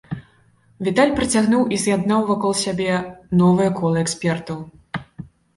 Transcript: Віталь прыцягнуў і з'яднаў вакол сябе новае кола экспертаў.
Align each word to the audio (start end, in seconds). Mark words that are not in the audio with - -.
Віталь 0.87 1.13
прыцягнуў 1.19 1.67
і 1.77 1.79
з'яднаў 1.83 2.25
вакол 2.31 2.57
сябе 2.63 2.97
новае 3.43 3.69
кола 3.81 3.97
экспертаў. 4.07 4.57